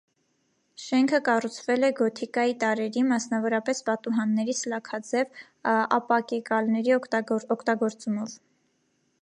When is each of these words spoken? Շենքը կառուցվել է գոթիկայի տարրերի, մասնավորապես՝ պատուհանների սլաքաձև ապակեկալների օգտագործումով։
Շենքը 0.83 1.17
կառուցվել 1.27 1.85
է 1.89 1.91
գոթիկայի 1.99 2.55
տարրերի, 2.63 3.03
մասնավորապես՝ 3.11 3.83
պատուհանների 3.91 4.57
սլաքաձև 4.63 5.41
ապակեկալների 5.99 6.97
օգտագործումով։ 7.01 8.39